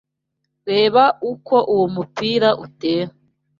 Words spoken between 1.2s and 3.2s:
uko uwo mupira utera